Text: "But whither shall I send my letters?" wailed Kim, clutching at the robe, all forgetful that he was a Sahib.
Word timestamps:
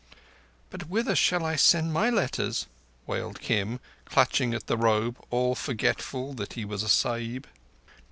"But 0.71 0.89
whither 0.89 1.15
shall 1.15 1.45
I 1.45 1.55
send 1.55 1.93
my 1.93 2.09
letters?" 2.09 2.65
wailed 3.05 3.39
Kim, 3.39 3.79
clutching 4.05 4.51
at 4.55 4.65
the 4.65 4.75
robe, 4.75 5.23
all 5.29 5.53
forgetful 5.53 6.33
that 6.33 6.53
he 6.53 6.65
was 6.65 6.81
a 6.81 6.89
Sahib. 6.89 7.45